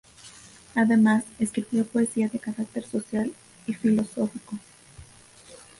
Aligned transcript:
Además, 0.73 1.25
escribió 1.37 1.85
poesía 1.85 2.27
de 2.27 2.39
carácter 2.39 2.87
social 2.87 3.31
y 3.67 3.75
filosófico. 3.75 4.57